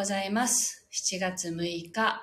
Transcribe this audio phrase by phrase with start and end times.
[0.00, 0.86] ございます。
[0.94, 1.60] 7月6
[1.92, 2.22] 日、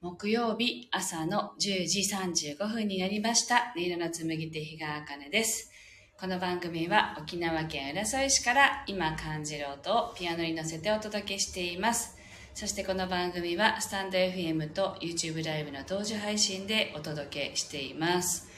[0.00, 3.74] 木曜日朝の10時35分になりました。
[3.76, 5.70] 音色の紡手日川茜です。
[6.18, 12.16] この番組は沖縄県浦添市から今感じる音をピアノに乗せてお届けしています。
[12.54, 18.48] そしてこの番組はスタンド FM と YouTube ライブの同時配信でお届けしています。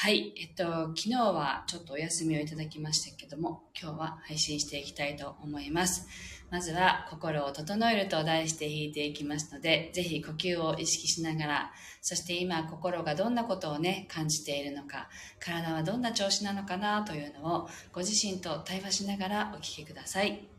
[0.00, 0.62] はい、えっと、
[0.94, 6.06] 昨日はちょっとお休みをいただきましたけども、今日は配信していきたいと思います。
[6.52, 15.08] まずは心を整えると題して弾いていきますので、ぜひ呼吸を意識しながら、そして今心がどんなことをね、感じているのか、
[15.40, 20.22] 体はどんな調子なのかなというのをご自身と対話しながらお聞きくださ。
[20.22, 20.57] い。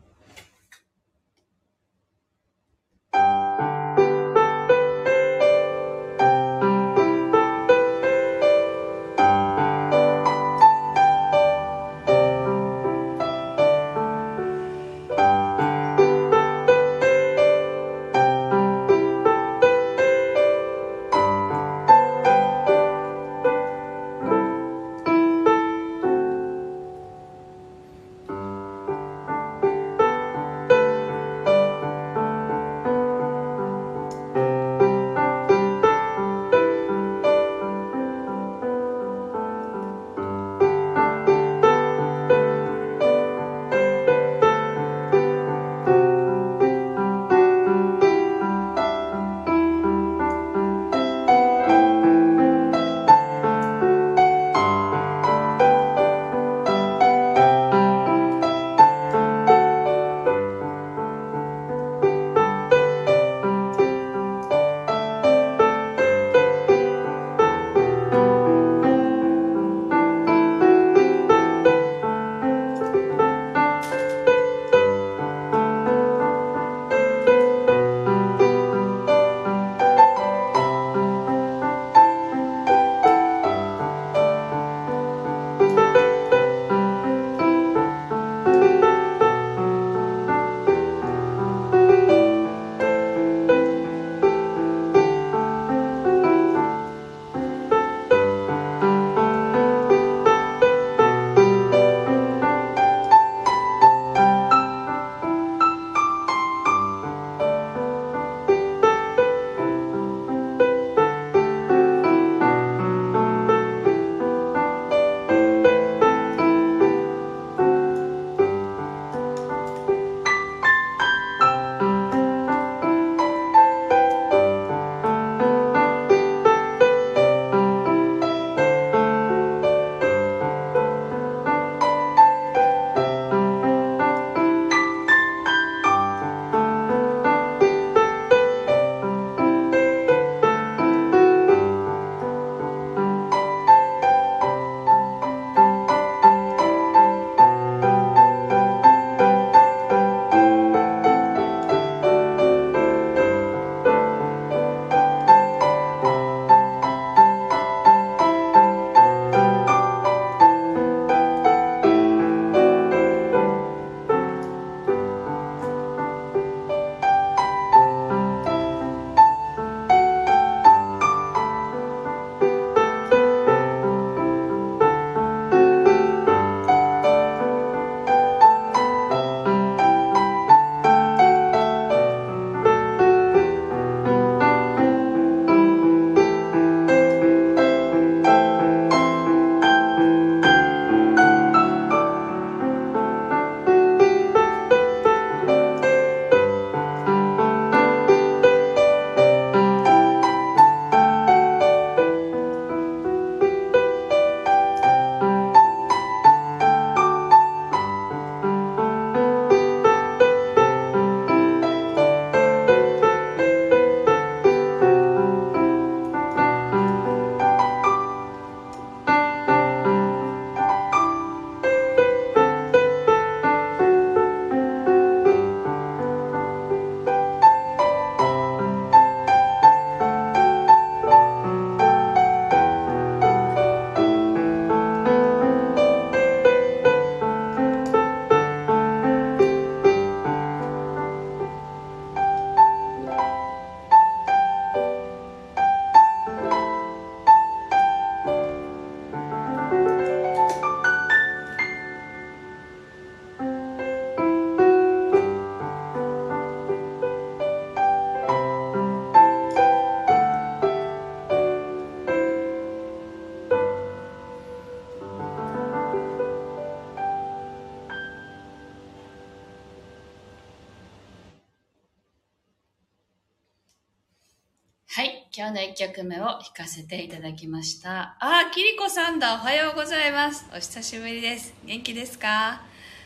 [275.80, 278.14] 曲目を弾かせていただきました。
[278.20, 279.32] あ、キリコさんだ。
[279.32, 280.44] おはようございます。
[280.54, 281.54] お久しぶりです。
[281.64, 282.60] 元気ですか？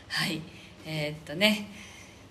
[0.09, 0.41] はい。
[0.85, 1.69] えー、っとね、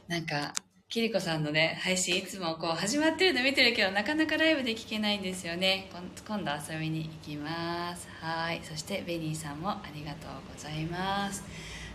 [0.06, 0.52] なんか、
[0.90, 5.88] キリコさんのね、配信いつもこう始まってるの見てるけど、なかなかライブで聞けないんですよね。
[6.28, 8.06] 今度遊びに行きます。
[8.20, 8.60] はい。
[8.62, 11.42] そしてベニーさんもありがとうございます。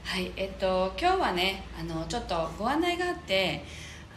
[0.06, 0.32] はい。
[0.36, 3.64] えっと、今日はね、あの、ちょっとご案内があって、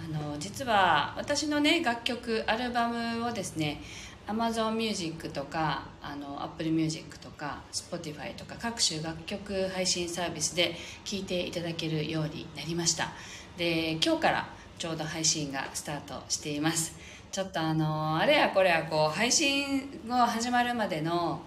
[0.02, 3.82] あの、実は私のね、楽曲、アルバムをですね、
[4.26, 13.12] アマゾンミュージックとかあの Apple Music とかスポティファイとか各種楽曲配信サービスで聴いていただけるようになりました。
[13.56, 14.48] で今日から
[14.78, 16.94] ちょうど配信がスタートしています。
[17.32, 21.42] ちょっとあのあれやこれやこう配信が始まるまでの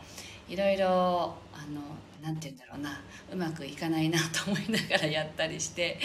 [0.50, 0.86] いろいろ
[1.54, 1.82] あの
[2.26, 3.00] 何て言うんだろうな。
[3.32, 6.00] うまくいかないなと思いながらやったりして。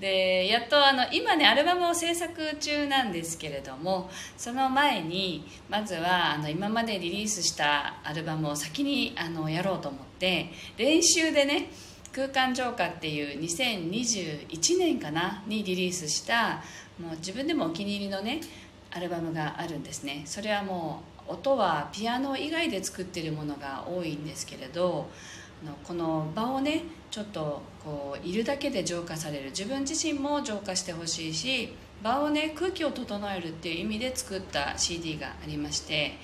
[0.00, 4.08] でやっとあの今ねアルバムを制作中なんですけれども
[4.38, 11.70] その前にまずはあの今までリリースしたアルバムを先にあのやろうと思って練習でね
[12.12, 16.62] 空間浄化っていう2021年かなにリリースした
[16.98, 18.40] もう自分でもお気に入りのね
[18.92, 20.22] アルバムがあるんですね。
[20.24, 25.10] それはもう音はピアノ以外で作ってるものが多いんですけれど
[25.64, 29.50] のこの場をねちょっとこういるだけで浄化される。
[29.50, 31.72] 自分自身も浄化してほしいし
[32.02, 36.18] 場をね空気を整えるっていう意味で作った CD がありまして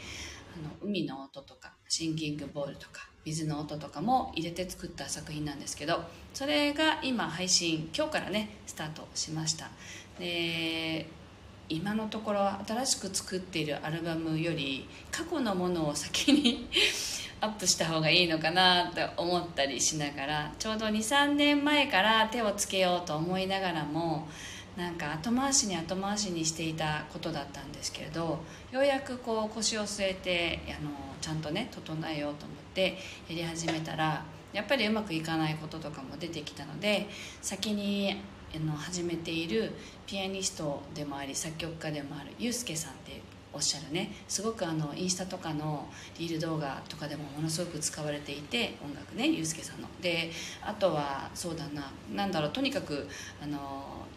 [0.54, 6.02] あの海の音とかシンキングボールとか水の音とかも入れて作った作品なんですけど
[6.34, 9.70] それが今配信今日からねスタートしました。
[10.18, 11.06] で
[11.68, 16.68] 今のところ新しく作っているアルバムより過去のものを先に
[17.42, 24.28] アップした方がいいのかなって思ったりしながらちょうど23年前から手をつけようと思いながらも
[24.76, 28.38] なんか後回しに後回しにしていたことだったんですけれど
[28.70, 30.90] ようやくこう腰を据えてあの
[31.20, 32.96] ちゃんとね整えようと思って
[33.28, 37.08] やり始めたらやっぱりうまくいかないこととかも出てきたので
[37.40, 38.22] 先に
[38.54, 39.72] あの始めている
[40.06, 44.12] ピアニストでもあり作曲家でもあるユースケさんっていうおっしゃるね。
[44.28, 45.88] すごくあのインスタとかの
[46.18, 49.88] リール動画とかでもものすごく使われていて音楽ねユースケさんの。
[50.00, 50.30] で
[50.62, 53.08] あとはそうだな何だろうとにかく
[53.42, 53.58] あの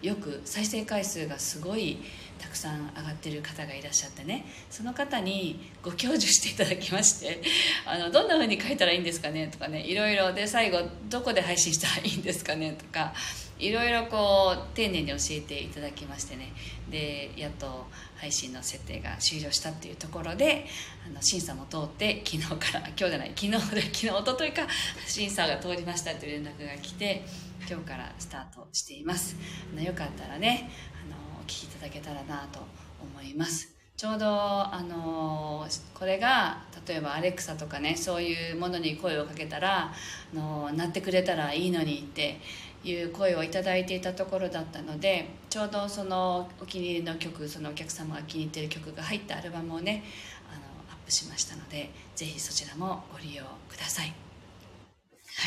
[0.01, 1.97] よく再生回数がすごい
[2.39, 4.45] たくさん上がってる方がいらっしゃってね。
[4.69, 7.41] その方にご教授していただきまして
[7.85, 13.13] あのどんな風に書いたらいいんですかねとかねいろいろで最後どこで配信したらいいんですかねとか
[13.57, 16.51] いろいろこう丁寧に教えていただきましてね。
[16.89, 20.65] でやっと配信の設定が終了したっていうところで
[21.05, 24.67] あの審査も通って昨日から 今日じゃない昨日で 昨日一昨日か
[25.07, 27.25] 審査が通りましたという連絡が来て
[27.69, 29.35] 今日からスタートしています。
[29.73, 32.59] あのよかったらねあのお聞きいただけたらなと
[33.01, 33.75] 思います。
[33.97, 39.93] ちょうどあのこれが例えばアレクサとかねそういうものに声をかけたら
[40.33, 42.41] あの鳴ってくれたらいいのにって
[42.85, 50.03] いう声をいただいていたところだったのでちょうどそのお気に入りの曲そのお客様が気に入っている曲が入ったアルバムをね
[50.51, 50.61] あの
[50.91, 54.07] アップしましたのでぜひそちらもご利用ください。
[54.07, 54.11] は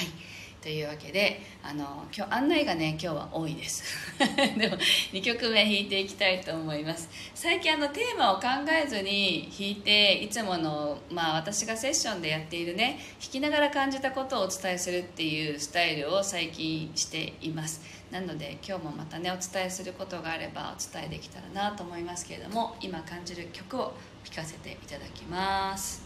[0.02, 3.84] いというわけであの今日案内がね今日は多いです。
[4.58, 4.76] でも
[5.12, 7.08] 2曲目弾いていきたいと思います。
[7.34, 17.80] 最近あのテーマを考えずに弾いていつもの、まあ、私がセッションでやっているね弾きながら感じたことをお伝えするっていうスタイルを最近しています。
[18.10, 23.92] なので今日もまたねお伝えすることがあればお伝えできたらなと思いますけれども今感じる曲を
[24.24, 26.02] 弾かせていただきます。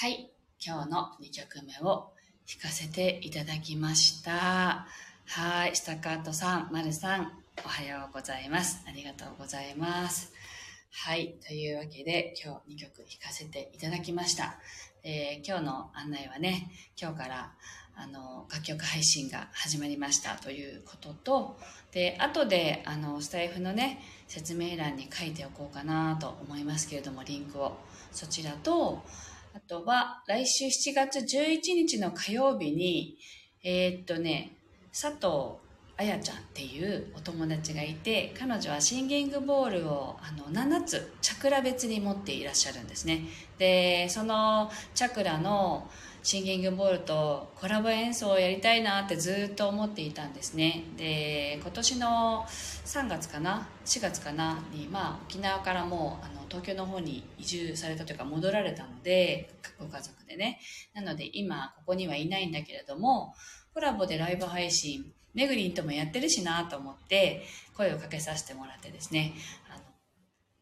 [0.00, 0.30] はい
[0.64, 2.12] 今日の2曲目を
[2.46, 4.86] 弾かせていただきました
[5.26, 7.32] はいスタカートさん、まるさん
[7.64, 10.32] おはようございますありがとうございます
[10.90, 11.34] はい。
[11.46, 14.56] というわけで、今日2曲弾かせていただきました。
[15.04, 17.52] えー、今日の案内はね、今日から
[17.94, 21.58] あの楽曲配信が始まりましたということと、
[21.92, 27.76] で、後であのスタイフのね、説明欄に書いておこうかなと思いますけれども、リンクを。
[28.10, 29.04] そちらと、
[29.58, 33.18] あとは来週7月11日の火曜日に、
[33.64, 34.52] えー、っとね、
[34.92, 35.58] 佐藤
[35.96, 43.22] あやちゃんっていうお友達がいて彼女はシンギングボールをあの7つチャクラ別に持っていらっしゃるんですね。
[43.58, 45.90] でそのチャクラの
[46.28, 50.84] シンギングボールとコラボ演奏をやりたいなってずっと思っていたんですね。
[50.98, 60.60] で今年の3月かな？4月かなに、まあ、沖縄からもうあの東京の方に移住されたというか戻られたのでご家族でね。
[60.92, 63.32] なので今ここにはいないんだけれども
[63.72, 67.42] コラボでライブ配信めぐりんともやってるしなと思って
[67.74, 69.32] 声をかけさせてもらってですね。
[69.74, 69.84] あの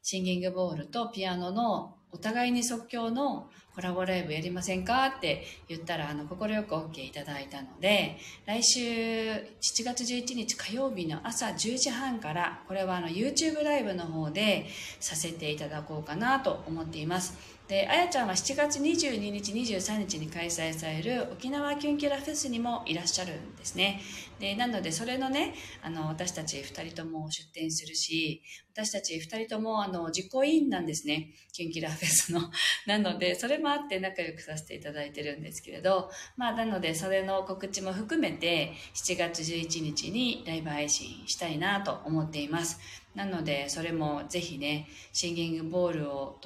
[0.01, 5.07] シンギングボールとピアノのお互いに即興のコラボライブやりませんか？
[5.07, 8.17] って言ったら、あの、快く OK いただいたので、
[8.47, 14.65] 来週7月11日火曜日の朝10時半から、これはあの YouTube ライブの方で
[14.99, 17.57] させていただこうかなと思っています。
[17.69, 24.01] で、あやちゃんは7月22日、23日に開催される沖縄キュンキュラフェスにもいらっしゃるんですね。
[24.39, 25.53] で、なので、それのね、
[25.83, 28.41] あの、私たち2人とも出展するし、
[28.73, 31.31] 私たち2人とも、あの、実行委員なんですね。
[31.53, 32.43] キュンキュラフェスの。
[32.87, 42.79] なので、それもあって仲良くさせていただいてるんですけれど、まあ、なので、それの告知も含めて、7月11日にライブ配信したいなと思っています。
[43.17, 46.39] なのでそれもぜひねシンギングボールを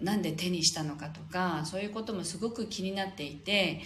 [0.00, 3.82] なんで手にしたのかとかそういうこともすごく気になっていて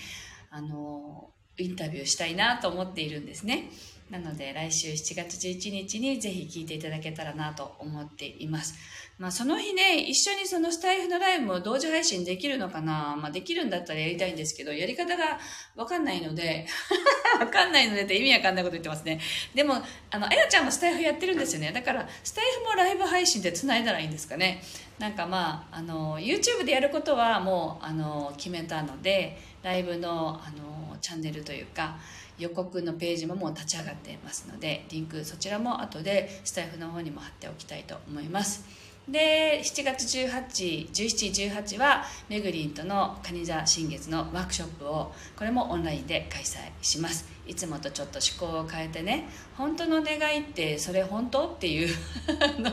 [0.48, 3.70] あのインタビューしたいなと思っているんですね
[4.10, 8.74] なので来週7月11日にぜひ聞いていただけたらなと思っています
[9.18, 13.16] まあ、その日ね、一緒にそのスタイフのライブを同時配信できるのかな？
[13.20, 15.40] まあ、できるんだったらやりたいんですけど、やり方が
[15.74, 16.68] わかんないので
[17.40, 19.20] わかんないのでって意味わかんないこと言ってますね。
[19.56, 19.82] でも、
[20.12, 21.72] あの、あやちゃんもスタイフやってるんですよね。
[21.72, 24.62] だから、スタイフもライブ配信で繋いだらいいんですかね。
[25.00, 31.98] なんかまあ、あの、YouTube でやることはもう、あの、決めたので、ライブの、あの、チャンネルというか、
[32.38, 38.88] 予告のページももう立ち上がっていますので、リンクそちらも後でスタイフの方にも貼っておきたいと思います。
[39.10, 51.96] で7月18、17、18はめぐりんとの蟹座新月のワークショップをこれもオンラインで開催しますいつもとちょっと思考を変えてね本当の願いってそれ本当っていう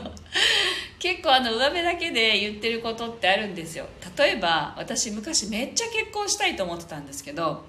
[0.98, 3.86] 結構あの上辺だけで言ってることってあるんですよ
[4.18, 7.64] 例えば私昔めっちゃ結婚したいと思ってたんですけど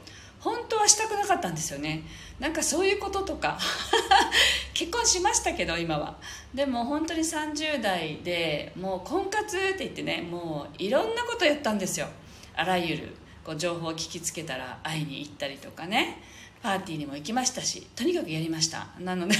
[0.47, 2.03] 本当はしたくなかったんですよね。
[2.39, 3.59] なんかそういうこととか。
[4.73, 6.15] 結婚しましたけど今は。
[6.53, 12.07] でも本当に30代でもう婚活って言ってねもういろんなことやったんですよ。
[12.55, 16.21] あらゆるこう情報を聞きつけたら会いに行ったりとかね。
[16.63, 18.87] パーティーにも行きましたしとにかくやりました。
[18.99, 19.35] なので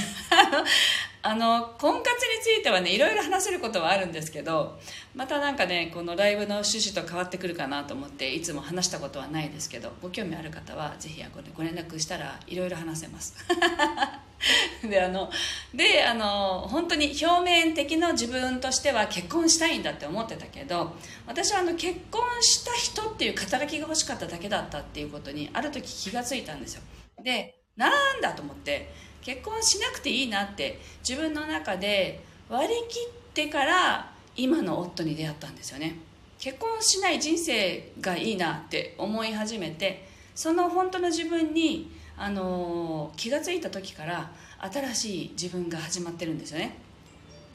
[1.20, 4.78] あの婚活についてはねいろいろ話せることはあるんですけど
[5.14, 11.22] またなんかねこのライブの趣旨と変わってくるかなと思っていつも話したことはないですけどご興味ある方はぜひ
[11.56, 13.34] ご連絡したらいろいろ話せます。
[14.88, 15.30] であの
[15.74, 20.94] であの本当に表面的の自分としては結婚したいんだって思ってたけど
[21.26, 26.82] 私はあの結婚した人っていう肩書きが欲しかっただけだったっていうことにある時気がついたんですよ。
[27.20, 35.96] でなんだと思って結婚しなくていいなって自分の中で割り切ってから今の夫に出会ったんですよね。
[36.38, 46.76] 結婚しない人生がいいなって思い始めてその本当の自分に、あの気が付いた時から新しい自分が始まってるんですよね。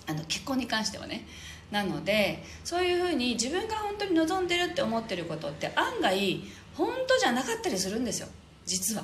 [0.07, 1.25] あの結婚に関してはね。
[1.71, 6.43] なのでそういうふうに自分が本当に望んでるって思ってることって案外
[6.75, 8.27] 本当じゃなかったりするんですよ。
[8.65, 9.03] 実は。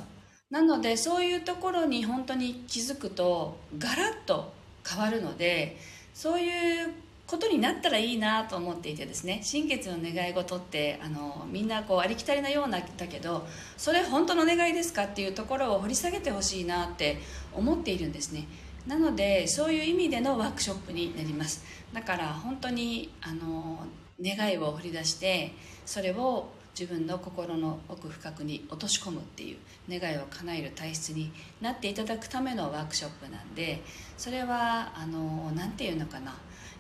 [0.50, 4.52] なのでそういうところに本当に気づくとガラッと
[4.88, 5.78] 変わるので
[6.14, 6.94] そういう
[7.28, 9.42] ことになったらいいなと思っていてですね。
[9.44, 13.46] 新月の願い事ってあのみんなこうありきたりなようなだけど
[13.78, 17.20] それ本当の願いですかっていうところを掘り下げてほしいなって
[17.54, 18.48] 思っているんですね。
[18.88, 21.64] なのでそういう意味でのワークショップになります。
[21.94, 23.86] だから本当にあの
[24.20, 25.54] 願いを掘り出して
[25.86, 29.58] それを自分の心の奥深くに落とし込むっていう
[29.90, 33.82] 願いを叶える体質になっていただくためのワークショップなんで
[34.18, 36.38] それはあの何て言うのかな。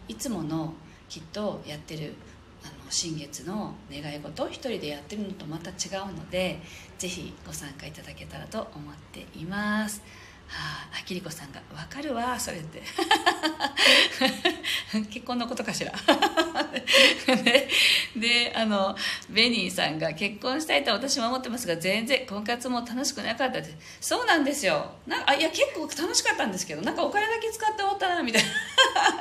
[0.07, 0.73] いつもの
[1.09, 2.13] きっとやってる
[2.63, 6.61] あの新月の願い事を一人でやってるのとまた違うので
[6.97, 10.01] ぜひご参加いただけたらと思っています。
[10.51, 12.81] あ、あきりこさんが「分かるわそれ」って。
[15.09, 15.93] 結婚のことかしら。
[17.43, 17.69] で
[18.15, 18.95] であの
[19.29, 23.75] ベニーさんが「結婚したいと私も思ってますが全然婚活も楽しくなかったです」
[24.09, 24.91] そうなんですよ。
[25.05, 28.49] なあいや結構楽しかったんですけどなんかお金だけ使って終わったなみたいな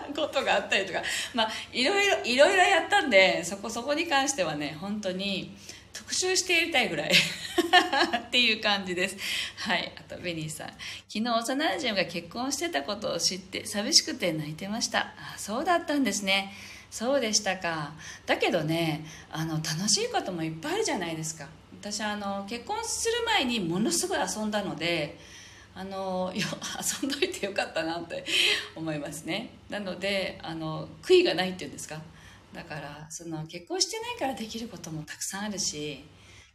[0.17, 1.03] ことがあったりとか。
[1.35, 5.57] まあいろいろいろいろやったんでそこそこに関してはね本当に
[5.99, 9.17] 特集してやりたいぐらい っていう感じです。
[9.57, 9.93] はい。
[9.97, 10.69] あと、ベニーさん。
[10.69, 15.13] 昨日、幼馴染が結婚してたことを知って、寂しくて泣いてました。
[15.19, 16.55] あ、そうだったんですね。
[16.89, 17.95] そうでしたか。
[18.27, 21.49] だけどね、あの、楽しいこともいっぱいあるじゃないですか。
[21.81, 25.19] 私、あの、結婚する前にものすごい遊んだので、
[25.75, 26.45] あのよ
[27.03, 28.25] 遊んどいてよかったなって
[28.75, 32.03] 思いますねなのであの悔いがないっていうんですか
[32.53, 36.05] だからその結婚してないからできることもたくさんあるし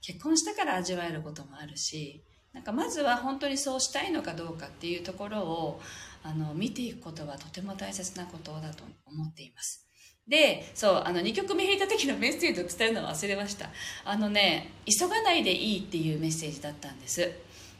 [0.01, 5.81] 結婚したから味わえることもあるしなんかまずは本当にそうしたいのかどうかっていうところを
[6.23, 9.87] あの見ていくことはとても大切なことだと思っています。
[10.27, 13.69] で、そう、あの、2曲目弾いた時のメッセージを伝えるのは忘れました。
[14.05, 17.29] あのね、急がないでいいっていうメッセージだったんです。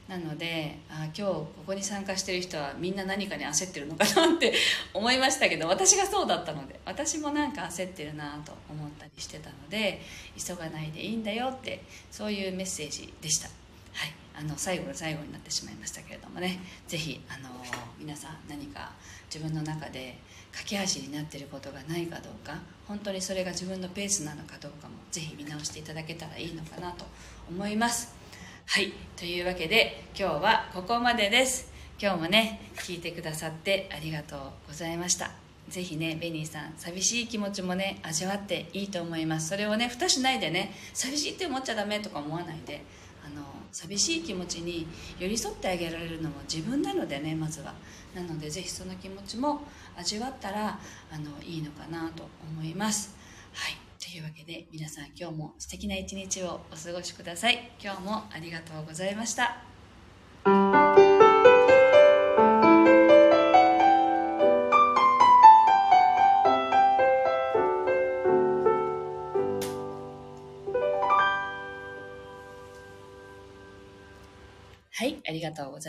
[0.07, 4.53] なのであ今日ここに参加してる人はみんな何かに焦ってるのかなって
[4.93, 10.01] 思いましたけど私がそうだったので私もなんか焦ってるなと思ったりしてたので
[10.37, 13.47] 急がないでいいんだよってそういうメッセージでした。
[13.47, 17.49] はい、あの最後の最後になってしまいましたけれどもね是非あの
[17.99, 18.91] 皆さん何か
[19.33, 20.17] 自分の中で
[20.51, 27.05] 架け橋になっていることがないかどうか本当にそれが自分のペースなのかどうかも是非見直していただけたらいいのかなと
[27.49, 28.22] 思います。
[28.65, 31.71] はいというわけで今日はここまでです。
[32.02, 35.30] 今日もね聞いてくださってありがとうございました。
[35.69, 39.49] ぜひねベニーさん寂しい気持ちもね味わっていいと思います。
[39.49, 42.82] それをね蓋しないでね寂しいって思っちゃダメとか思わないで
[43.23, 44.88] あの寂しい気持ちに
[45.19, 47.73] 寄り添ってあげられるのも自分なのでねまずは。
[48.15, 49.62] なのでぜひその気持ちも
[49.95, 50.80] 味わったら
[51.12, 53.15] あのいいのかなと思います。
[53.54, 53.82] はい。
[54.03, 59.63] というわけで皆さん今日も素敵な一日をお過ごしください今日もありがとうございました
[74.95, 75.81] はい、ありがとうございます。